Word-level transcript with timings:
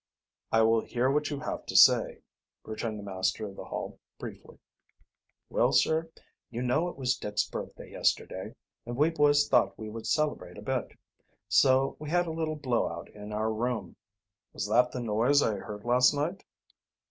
"I 0.51 0.63
will 0.63 0.81
hear 0.81 1.11
what 1.11 1.29
you 1.29 1.39
have 1.41 1.67
to 1.67 1.75
say," 1.75 2.23
returned 2.63 2.97
the 2.97 3.03
master 3.03 3.45
of 3.47 3.55
the 3.55 3.65
Hall 3.65 3.99
briefly. 4.17 4.57
"Well, 5.47 5.71
sir, 5.71 6.09
you 6.49 6.63
know 6.63 6.87
it 6.87 6.97
was 6.97 7.15
Dick's 7.15 7.47
birthday 7.47 7.91
yesterday, 7.91 8.55
and 8.83 8.97
we 8.97 9.11
boys 9.11 9.47
thought 9.47 9.77
we 9.77 9.89
would 9.91 10.07
celebrate 10.07 10.57
a 10.57 10.63
bit. 10.63 10.97
So 11.47 11.97
we 11.99 12.09
had 12.09 12.25
a 12.25 12.31
little 12.31 12.55
blow 12.55 12.89
out 12.89 13.11
in 13.11 13.31
our 13.31 13.53
room." 13.53 13.95
"Was 14.53 14.67
that 14.69 14.91
the 14.91 15.01
noise 15.01 15.43
I 15.43 15.57
heard 15.57 15.85
last 15.85 16.15
night?" 16.15 16.45